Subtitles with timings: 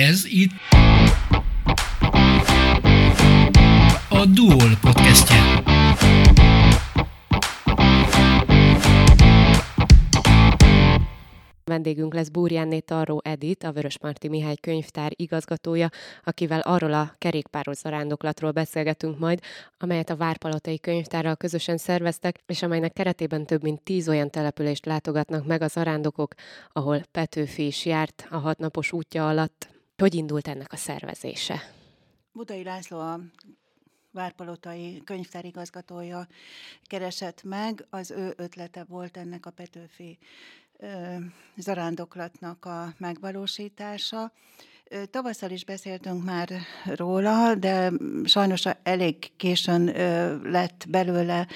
[0.00, 0.50] Ez itt
[4.08, 5.62] a Duol podcastje.
[11.64, 15.88] Vendégünk lesz Búrjánné Tarró Edit, a Vörösmarty Mihály könyvtár igazgatója,
[16.24, 19.40] akivel arról a kerékpáros zarándoklatról beszélgetünk majd,
[19.78, 25.46] amelyet a Várpalotai könyvtárral közösen szerveztek, és amelynek keretében több mint tíz olyan települést látogatnak
[25.46, 26.34] meg a zarándokok,
[26.72, 29.72] ahol Petőfi is járt a hatnapos útja alatt.
[30.04, 31.62] Hogy indult ennek a szervezése?
[32.32, 33.20] Budai László a
[34.10, 36.26] Várpalotai könyvtárigazgatója
[36.82, 40.18] keresett meg, az ő ötlete volt ennek a Petőfi
[41.56, 44.32] zarándoklatnak a megvalósítása.
[45.10, 46.48] Tavasszal is beszéltünk már
[46.84, 47.92] róla, de
[48.24, 49.84] sajnos elég későn
[50.50, 51.46] lett belőle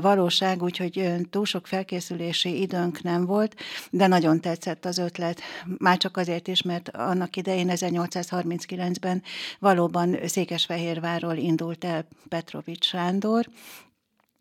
[0.00, 3.54] valóság, úgyhogy túl sok felkészülési időnk nem volt,
[3.90, 5.40] de nagyon tetszett az ötlet.
[5.78, 9.22] Már csak azért is, mert annak idején 1839-ben
[9.58, 13.48] valóban Székesfehérvárról indult el Petrovics Sándor,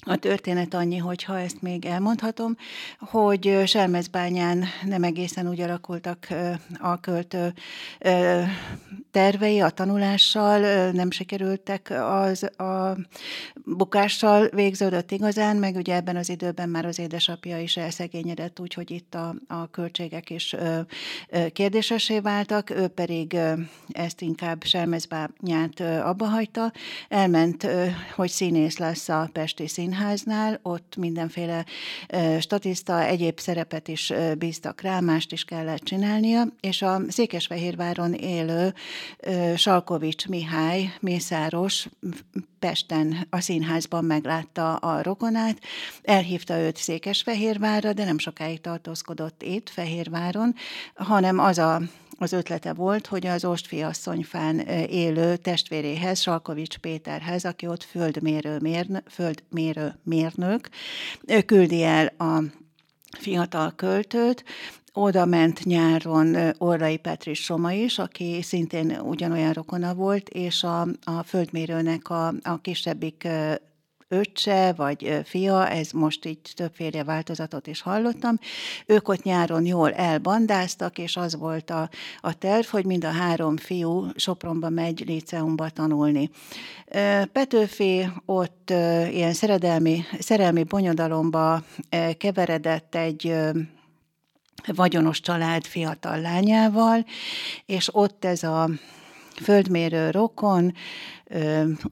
[0.06, 2.58] a történet annyi, hogyha ezt még elmondhatom,
[3.00, 6.28] hogy Selmezbányán nem egészen úgy alakultak
[6.80, 7.53] a költő
[9.12, 12.97] tervei a tanulással, nem sikerültek az a
[13.66, 19.16] bukással végződött igazán, meg ugye ebben az időben már az édesapja is elszegényedett, úgyhogy itt
[19.16, 20.56] a, a költségek is
[21.53, 23.38] kérdésesé váltak, ő pedig
[23.88, 26.72] ezt inkább Selmezbányát abba hagyta,
[27.09, 27.67] elment,
[28.16, 31.65] hogy színész lesz a Pesti Színház, színháznál, ott mindenféle
[32.39, 38.73] statiszta, egyéb szerepet is bíztak rá, mást is kellett csinálnia, és a Székesfehérváron élő
[39.55, 41.88] Salkovics Mihály, Mészáros,
[42.59, 45.57] Pesten a színházban meglátta a rokonát,
[46.03, 50.55] elhívta őt Székesfehérvárra, de nem sokáig tartózkodott itt, Fehérváron,
[50.95, 51.81] hanem az a
[52.17, 59.99] az ötlete volt, hogy az Ostfiasszonyfán élő testvéréhez, Salkovics Péterhez, aki ott földmérő, mérnök, földmérő
[60.03, 60.69] mérnök,
[61.45, 62.44] küldi el a
[63.17, 64.44] fiatal költőt,
[64.94, 71.23] oda ment nyáron Orrai Petri Soma is, aki szintén ugyanolyan rokona volt, és a, a
[71.23, 73.28] földmérőnek a, a kisebbik
[74.07, 78.39] öccse vagy fia, ez most így többféle változatot is hallottam,
[78.85, 81.89] ők ott nyáron jól elbandáztak, és az volt a,
[82.19, 86.29] a terv, hogy mind a három fiú Sopronba megy liceumba tanulni.
[87.31, 88.69] Petőfi ott
[89.11, 91.63] ilyen szeredelmi, szerelmi bonyodalomba
[92.17, 93.33] keveredett egy
[94.66, 97.05] vagyonos család fiatal lányával,
[97.66, 98.69] és ott ez a
[99.41, 100.73] földmérő rokon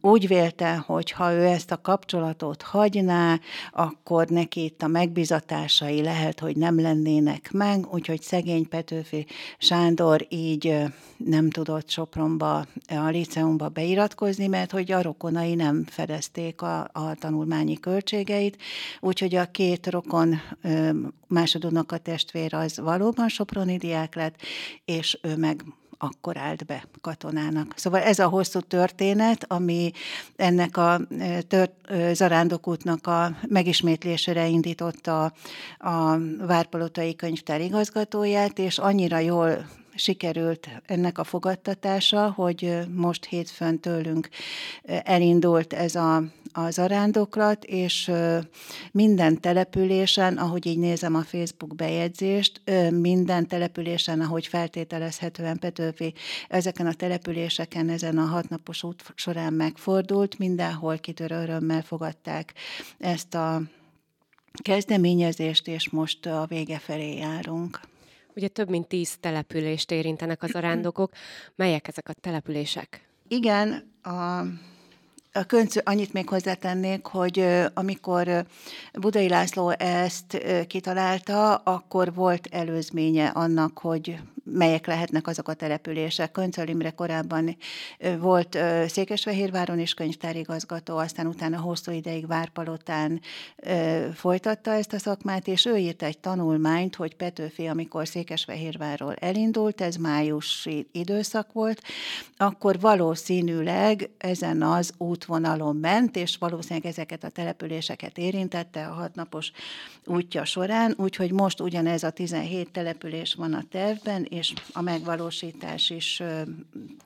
[0.02, 3.40] úgy vélte, hogy ha ő ezt a kapcsolatot hagyná,
[3.72, 9.26] akkor neki itt a megbizatásai lehet, hogy nem lennének meg, úgyhogy szegény Petőfi
[9.58, 10.84] Sándor így
[11.18, 17.80] nem tudott Sopronba, a liceumba beiratkozni, mert hogy a rokonai nem fedezték a, a tanulmányi
[17.80, 18.58] költségeit,
[19.00, 20.42] úgyhogy a két rokon
[21.28, 24.36] másodónak a testvér az valóban soproni diák lett,
[24.86, 25.64] és ő meg
[26.04, 27.74] akkor állt be katonának.
[27.76, 29.92] Szóval ez a hosszú történet, ami
[30.36, 31.02] ennek a
[31.48, 31.72] tört,
[32.14, 35.34] zarándokútnak a megismétlésére indította
[35.78, 39.66] a Várpalotai könyvtár igazgatóját, és annyira jól
[39.96, 44.30] sikerült ennek a fogadtatása, hogy most hétfőn tőlünk
[44.84, 48.12] elindult ez a, a zarándoklat, és
[48.92, 56.14] minden településen, ahogy így nézem a Facebook bejegyzést, minden településen, ahogy feltételezhetően Petőfi
[56.48, 62.54] ezeken a településeken ezen a hatnapos út során megfordult, mindenhol kitörő örömmel fogadták
[63.00, 63.62] ezt a
[64.62, 67.80] kezdeményezést, és most a vége felé járunk.
[68.36, 71.12] Ugye több mint tíz települést érintenek az arándokok.
[71.56, 73.08] Melyek ezek a települések?
[73.28, 74.44] Igen, a
[75.36, 78.46] a könyv, annyit még hozzátennék, hogy amikor
[78.94, 86.32] Budai László ezt kitalálta, akkor volt előzménye annak, hogy melyek lehetnek azok a települések.
[86.32, 87.58] Köncöl Imre korábban
[88.20, 88.58] volt
[88.88, 93.22] Székesfehérváron is könyvtárigazgató, aztán utána hosszú ideig Várpalotán
[94.14, 99.96] folytatta ezt a szakmát, és ő írt egy tanulmányt, hogy Petőfi, amikor Székesfehérvárról elindult, ez
[99.96, 101.82] májusi időszak volt,
[102.38, 109.52] akkor valószínűleg ezen az útvonalon ment, és valószínűleg ezeket a településeket érintette a hatnapos
[110.06, 116.24] útja során, úgyhogy most ugyanez a 17 település van a tervben, és a megvalósítás is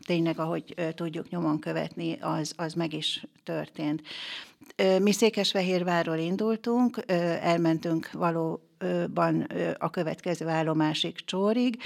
[0.06, 4.02] tényleg, ahogy tudjuk nyomon követni, az, az meg is történt.
[5.02, 7.04] Mi Székesfehérvárról indultunk,
[7.42, 8.62] elmentünk való
[9.78, 11.82] a következő állomásig Csórig.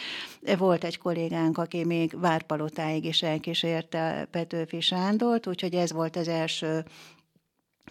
[0.58, 6.84] Volt egy kollégánk, aki még Várpalotáig is elkísérte Petőfi Sándort, úgyhogy ez volt az első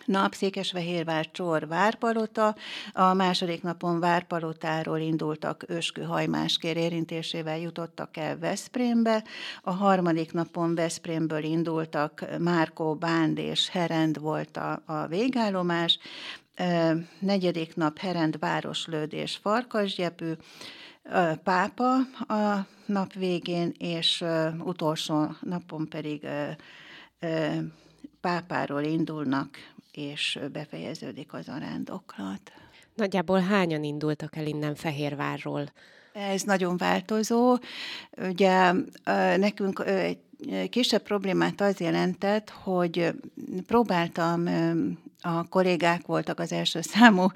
[0.05, 2.57] nap Székesfehérvár Csor Várpalota,
[2.93, 9.25] a második napon Várpalotáról indultak Öskü hajmáskér érintésével jutottak el Veszprémbe,
[9.63, 15.99] a harmadik napon Veszprémből indultak Márkó, Bánd és Herend volt a, a végállomás,
[16.55, 20.33] e, negyedik nap Herend, Városlőd és Farkasgyepű,
[21.45, 21.95] pápa
[22.35, 24.25] a nap végén, és
[24.59, 26.27] utolsó napon pedig
[28.21, 29.59] pápáról indulnak
[29.93, 32.53] és befejeződik az arándoklat.
[32.95, 35.73] Nagyjából hányan indultak el innen Fehérvárról?
[36.13, 37.57] Ez nagyon változó.
[38.17, 38.73] Ugye
[39.37, 40.19] nekünk egy
[40.71, 43.13] kisebb problémát az jelentett, hogy
[43.67, 44.49] próbáltam
[45.21, 47.27] a kollégák voltak az első számú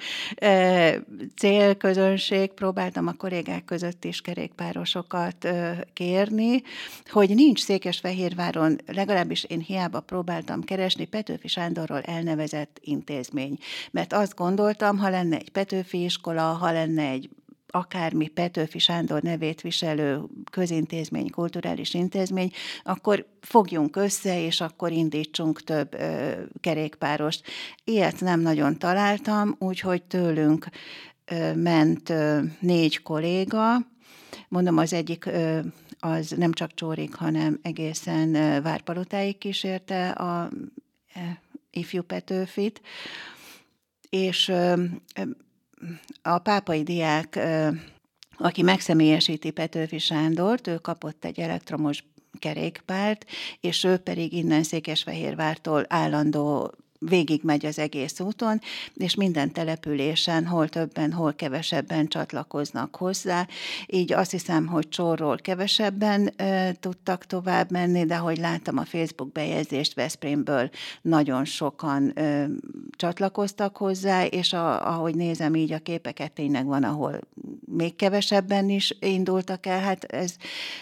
[1.36, 5.48] célközönség, próbáltam a kollégák között is kerékpárosokat
[5.92, 6.62] kérni,
[7.10, 13.58] hogy nincs Székesfehérváron, legalábbis én hiába próbáltam keresni Petőfi Sándorról elnevezett intézmény.
[13.90, 17.28] Mert azt gondoltam, ha lenne egy Petőfi iskola, ha lenne egy
[17.74, 22.50] akármi Petőfi Sándor nevét viselő közintézmény, kulturális intézmény,
[22.82, 27.42] akkor fogjunk össze, és akkor indítsunk több ö, kerékpárost.
[27.84, 30.66] Ilyet nem nagyon találtam, úgyhogy tőlünk
[31.24, 33.76] ö, ment ö, négy kolléga,
[34.48, 35.58] mondom, az egyik ö,
[35.98, 38.32] az nem csak Csórik, hanem egészen
[38.62, 40.50] Várpalotáig kísérte a
[41.70, 42.80] ifjú Petőfit,
[44.10, 44.52] és
[46.22, 47.38] a pápai diák,
[48.36, 52.04] aki megszemélyesíti Petőfi Sándort, ő kapott egy elektromos
[52.38, 53.24] kerékpárt,
[53.60, 56.74] és ő pedig innen Székesfehérvártól állandó
[57.08, 58.60] végig megy az egész úton,
[58.94, 63.46] és minden településen hol többen, hol kevesebben csatlakoznak hozzá.
[63.86, 69.32] Így azt hiszem, hogy csorról kevesebben e, tudtak tovább menni, de hogy láttam a Facebook
[69.32, 70.70] bejegyzést Veszprémből,
[71.02, 72.48] nagyon sokan e,
[72.96, 77.20] csatlakoztak hozzá, és a, ahogy nézem így a képeket, tényleg van, ahol
[77.66, 79.80] még kevesebben is indultak el.
[79.80, 80.36] Hát ez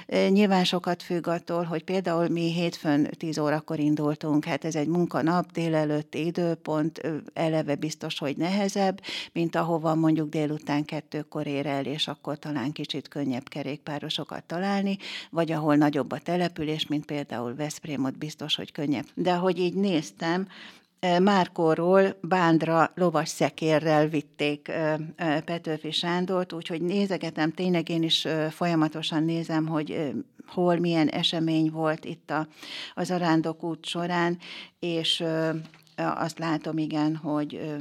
[0.06, 4.88] e, nyilván sokat függ attól, hogy például mi hétfőn 10 órakor indultunk, hát ez egy
[4.88, 7.00] munkanap, délelőtt közötti időpont
[7.32, 9.00] eleve biztos, hogy nehezebb,
[9.32, 14.98] mint ahova mondjuk délután kettőkor ér el, és akkor talán kicsit könnyebb kerékpárosokat találni,
[15.30, 19.06] vagy ahol nagyobb a település, mint például Veszprém, ott biztos, hogy könnyebb.
[19.14, 20.48] De hogy így néztem,
[21.22, 24.72] Márkóról Bándra lovas szekérrel vitték
[25.44, 30.12] Petőfi Sándort, úgyhogy nézegetem, tényleg én is folyamatosan nézem, hogy
[30.46, 32.46] hol milyen esemény volt itt a,
[32.94, 34.38] az Arándok út során,
[34.78, 35.24] és
[35.96, 37.76] azt látom, igen, hogy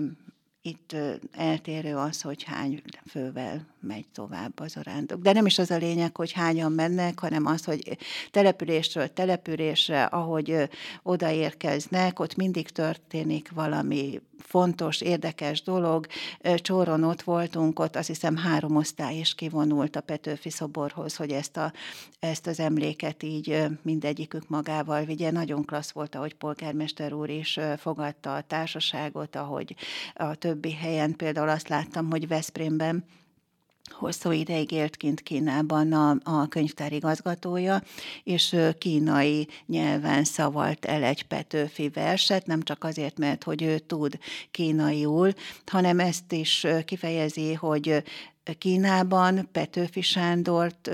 [0.61, 0.95] itt
[1.31, 5.21] eltérő az, hogy hány fővel megy tovább az arándok.
[5.21, 7.97] De nem is az a lényeg, hogy hányan mennek, hanem az, hogy
[8.31, 10.69] településről településre, ahogy
[11.03, 16.07] odaérkeznek, ott mindig történik valami fontos, érdekes dolog.
[16.55, 21.57] Csóron ott voltunk, ott azt hiszem három osztály is kivonult a Petőfi szoborhoz, hogy ezt,
[21.57, 21.73] a,
[22.19, 25.31] ezt az emléket így mindegyikük magával vigye.
[25.31, 29.75] Nagyon klassz volt, ahogy polgármester úr is fogadta a társaságot, ahogy
[30.13, 33.03] a többi helyen, például azt láttam, hogy Veszprémben
[33.89, 37.81] hosszú ideig élt kint Kínában a, a könyvtár igazgatója,
[38.23, 44.19] és kínai nyelven szavalt el egy Petőfi verset, nem csak azért, mert hogy ő tud
[44.51, 45.33] kínaiul,
[45.65, 48.03] hanem ezt is kifejezi, hogy
[48.57, 50.89] Kínában Petőfi Sándort,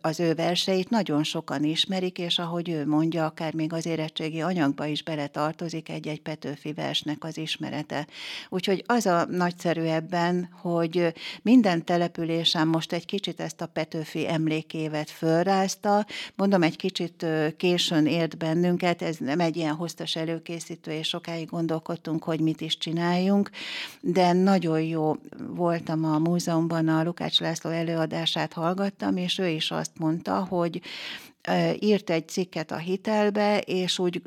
[0.00, 4.86] az ő verseit nagyon sokan ismerik, és ahogy ő mondja, akár még az érettségi anyagba
[4.86, 8.06] is beletartozik egy-egy Petőfi versnek az ismerete.
[8.48, 11.12] Úgyhogy az a nagyszerű ebben, hogy
[11.42, 16.06] minden településen most egy kicsit ezt a Petőfi emlékévet fölrázta.
[16.34, 17.26] Mondom, egy kicsit
[17.56, 22.78] későn ért bennünket, ez nem egy ilyen hosszas előkészítő, és sokáig gondolkodtunk, hogy mit is
[22.78, 23.50] csináljunk,
[24.00, 25.16] de nagyon jó
[25.48, 30.80] voltam a múzeumban, a Lukács László előadását hallgattam, és ő is azt mondta, hogy
[31.78, 34.22] írt egy cikket a hitelbe, és úgy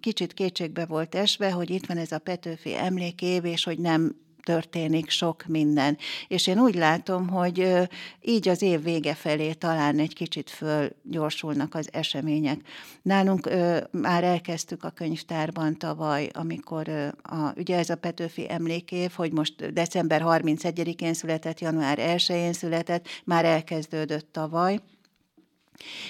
[0.00, 4.16] kicsit kétségbe volt esve, hogy itt van ez a Petőfi emlékév, és hogy nem
[4.48, 5.98] történik sok minden.
[6.28, 7.88] És én úgy látom, hogy
[8.20, 12.60] így az év vége felé talán egy kicsit fölgyorsulnak az események.
[13.02, 13.50] Nálunk
[13.90, 16.88] már elkezdtük a könyvtárban tavaly, amikor
[17.22, 23.44] a, ugye ez a Petőfi emlékév, hogy most december 31-én született, január 1-én született, már
[23.44, 24.80] elkezdődött tavaly,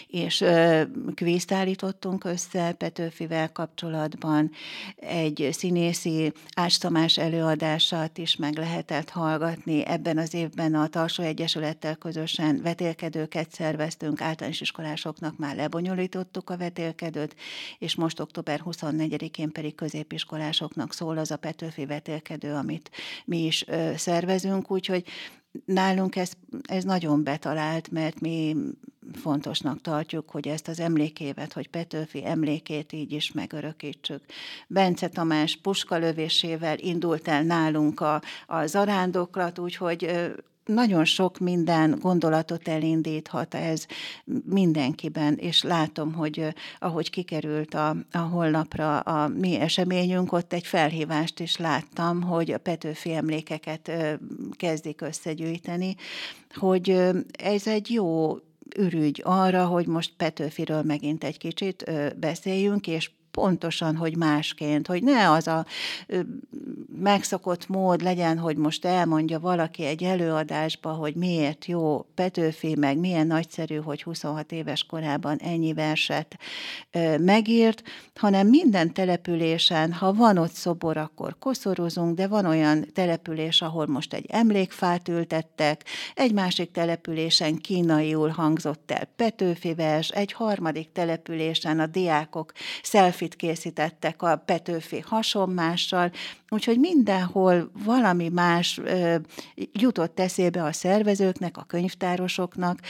[0.08, 0.44] és
[1.14, 4.50] kvízt állítottunk össze Petőfivel kapcsolatban,
[4.96, 9.86] egy színészi Ács előadását is meg lehetett hallgatni.
[9.86, 17.36] Ebben az évben a Tarsó Egyesülettel közösen vetélkedőket szerveztünk, általános iskolásoknak már lebonyolítottuk a vetélkedőt,
[17.78, 22.90] és most október 24-én pedig középiskolásoknak szól az a Petőfi vetélkedő, amit
[23.24, 23.64] mi is
[23.96, 25.04] szervezünk, úgyhogy
[25.64, 26.32] nálunk ez,
[26.62, 28.56] ez nagyon betalált, mert mi
[29.12, 34.22] fontosnak tartjuk, hogy ezt az emlékévet, hogy Petőfi emlékét így is megörökítsük.
[34.66, 40.32] Bence Tamás puskalövésével indult el nálunk a, a zarándoklat, úgyhogy
[40.68, 43.86] nagyon sok minden gondolatot elindíthat ez
[44.44, 51.40] mindenkiben, és látom, hogy ahogy kikerült a, a honlapra a mi eseményünk, ott egy felhívást
[51.40, 53.90] is láttam, hogy a Petőfi emlékeket
[54.56, 55.94] kezdik összegyűjteni,
[56.54, 56.90] hogy
[57.38, 58.36] ez egy jó
[58.76, 65.30] ürügy arra, hogy most Petőfiről megint egy kicsit beszéljünk, és pontosan, hogy másként, hogy ne
[65.30, 65.66] az a
[67.00, 73.26] megszokott mód legyen, hogy most elmondja valaki egy előadásba, hogy miért jó Petőfi, meg milyen
[73.26, 76.38] nagyszerű, hogy 26 éves korában ennyi verset
[77.18, 77.82] megírt,
[78.14, 84.14] hanem minden településen, ha van ott szobor, akkor koszorozunk, de van olyan település, ahol most
[84.14, 91.86] egy emlékfát ültettek, egy másik településen kínaiul hangzott el Petőfi vers, egy harmadik településen a
[91.86, 92.52] diákok
[92.82, 96.10] selfie selfit készítettek a Petőfi hasonmással,
[96.48, 99.16] úgyhogy mindenhol valami más ö,
[99.72, 102.80] jutott eszébe a szervezőknek, a könyvtárosoknak,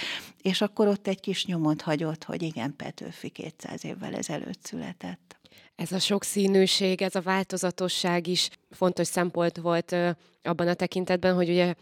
[0.42, 5.36] és akkor ott egy kis nyomot hagyott, hogy igen, Petőfi 200 évvel ezelőtt született.
[5.76, 9.96] Ez a sokszínűség, ez a változatosság is fontos szempont volt
[10.42, 11.74] abban a tekintetben, hogy ugye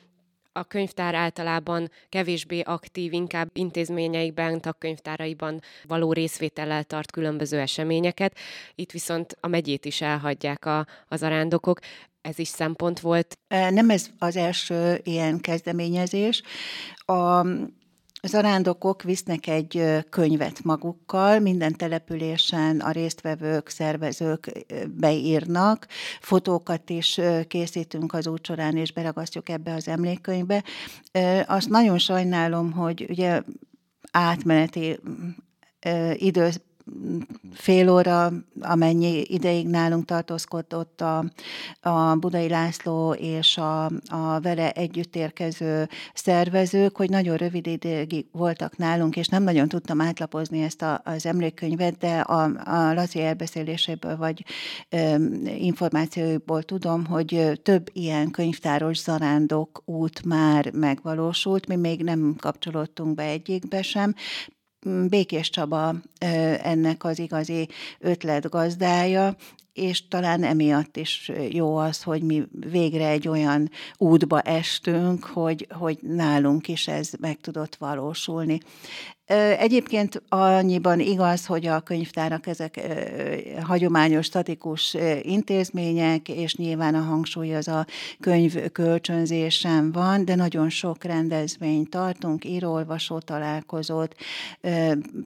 [0.57, 8.37] a könyvtár általában kevésbé aktív, inkább intézményeikben, tagkönyvtáraiban való részvétellel tart különböző eseményeket.
[8.75, 11.79] Itt viszont a megyét is elhagyják a, az arándokok.
[12.21, 13.39] Ez is szempont volt.
[13.49, 16.43] Nem ez az első ilyen kezdeményezés.
[16.99, 17.47] A
[18.26, 25.87] Zarándokok visznek egy könyvet magukkal, minden településen a résztvevők, szervezők beírnak,
[26.21, 30.64] fotókat is készítünk az út során, és beragasztjuk ebbe az emlékkönyvbe.
[31.47, 33.42] Azt nagyon sajnálom, hogy ugye
[34.11, 35.00] átmeneti
[36.12, 36.49] idő
[37.52, 41.25] fél óra, amennyi ideig nálunk tartózkodott a,
[41.81, 48.76] a Budai László és a, a vele együtt érkező szervezők, hogy nagyon rövid ideig voltak
[48.76, 54.16] nálunk, és nem nagyon tudtam átlapozni ezt a, az emlékkönyvet, de a, a Laci elbeszéléséből
[54.16, 54.45] vagy
[54.88, 55.14] ö,
[55.45, 63.23] információiból tudom, hogy több ilyen könyvtáros zarándok út már megvalósult, mi még nem kapcsolódtunk be
[63.23, 64.14] egyikbe sem,
[65.09, 65.95] Békés Csaba
[66.62, 69.37] ennek az igazi ötlet gazdája,
[69.73, 75.99] és talán emiatt is jó az, hogy mi végre egy olyan útba estünk, hogy, hogy
[76.02, 78.61] nálunk is ez meg tudott valósulni.
[79.59, 82.80] Egyébként annyiban igaz, hogy a könyvtárak ezek
[83.62, 87.87] hagyományos, statikus intézmények, és nyilván a hangsúly az a
[88.21, 94.14] könyv kölcsönzésen van, de nagyon sok rendezvényt tartunk, írólvasó találkozót,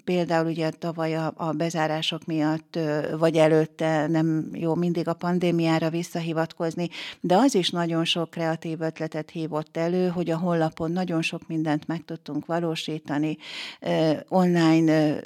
[0.04, 2.78] például ugye tavaly a, a bezárások miatt,
[3.18, 6.88] vagy előtte nem jó mindig a pandémiára visszahivatkozni,
[7.20, 11.86] de az is nagyon sok kreatív ötletet hívott elő, hogy a honlapon nagyon sok mindent
[11.86, 13.38] meg tudtunk valósítani,
[14.28, 15.20] online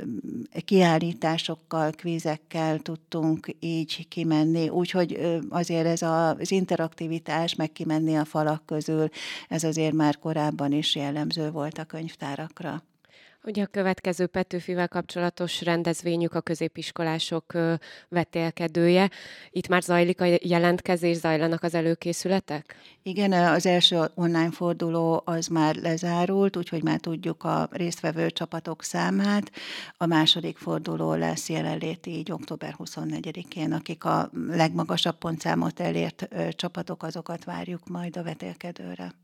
[0.64, 9.08] kiállításokkal, kvízekkel tudtunk így kimenni, úgyhogy azért ez az interaktivitás, meg kimenni a falak közül,
[9.48, 12.82] ez azért már korábban is jellemző volt a könyvtárakra.
[13.46, 17.52] Ugye a következő Petőfivel kapcsolatos rendezvényük a középiskolások
[18.08, 19.10] vetélkedője.
[19.50, 22.76] Itt már zajlik a jelentkezés, zajlanak az előkészületek?
[23.02, 29.50] Igen, az első online forduló az már lezárult, úgyhogy már tudjuk a résztvevő csapatok számát.
[29.96, 37.44] A második forduló lesz jelenléti így október 24-én, akik a legmagasabb pontszámot elért csapatok, azokat
[37.44, 39.14] várjuk majd a vetélkedőre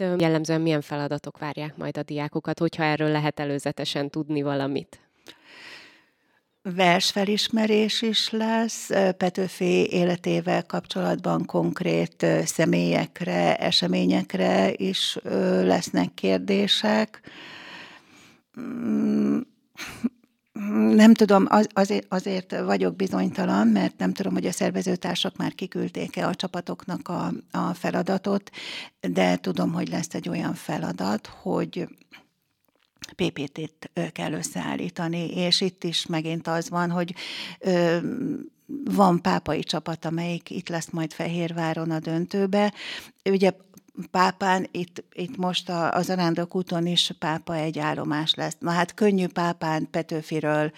[0.00, 5.00] jellemzően milyen feladatok várják majd a diákokat, hogyha erről lehet előzetesen tudni valamit?
[6.62, 15.18] versfelismerés is lesz, Petőfi életével kapcsolatban konkrét személyekre, eseményekre is
[15.62, 17.20] lesznek kérdések.
[20.94, 26.26] Nem tudom, az, azért, azért vagyok bizonytalan, mert nem tudom, hogy a szervezőtársak már kiküldték-e
[26.26, 28.50] a csapatoknak a, a feladatot,
[29.00, 31.88] de tudom, hogy lesz egy olyan feladat, hogy
[33.16, 37.14] PPT-t kell összeállítani, és itt is megint az van, hogy
[37.58, 37.98] ö,
[38.84, 42.72] van pápai csapat, amelyik itt lesz majd Fehérváron a döntőbe.
[43.24, 43.52] Ugye
[44.10, 48.56] pápán, itt, itt most a, a Zarándok úton is pápa egy állomás lesz.
[48.58, 50.72] Na hát könnyű pápán Petőfiről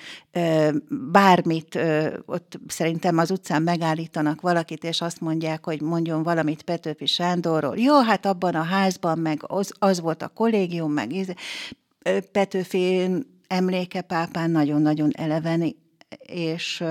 [1.13, 1.79] bármit,
[2.27, 7.79] ott szerintem az utcán megállítanak valakit, és azt mondják, hogy mondjon valamit Petőfi Sándorról.
[7.79, 11.37] Jó, hát abban a házban, meg az, az volt a kollégium, meg
[12.33, 13.09] Petőfi
[13.47, 15.77] emléke pápán nagyon-nagyon eleven,
[16.27, 16.85] és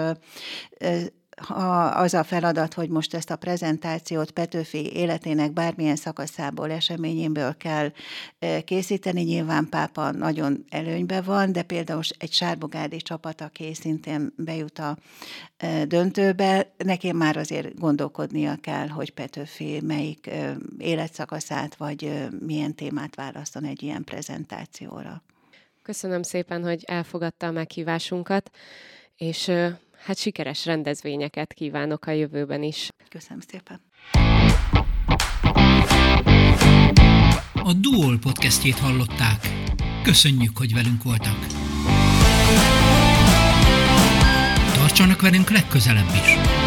[1.39, 7.91] ha az a feladat, hogy most ezt a prezentációt Petőfi életének bármilyen szakaszából, eseményéből kell
[8.65, 14.97] készíteni, nyilván pápa nagyon előnybe van, de például egy sárbogádi csapat, aki szintén bejut a
[15.87, 20.29] döntőbe, nekem már azért gondolkodnia kell, hogy Petőfi melyik
[20.77, 25.23] életszakaszát, vagy milyen témát választan egy ilyen prezentációra.
[25.83, 28.51] Köszönöm szépen, hogy elfogadta a meghívásunkat,
[29.17, 29.51] és
[30.03, 32.89] hát sikeres rendezvényeket kívánok a jövőben is.
[33.09, 33.81] Köszönöm szépen.
[37.53, 39.47] A Duol podcastjét hallották.
[40.03, 41.45] Köszönjük, hogy velünk voltak.
[44.73, 46.58] Tartsanak velünk legközelebb is!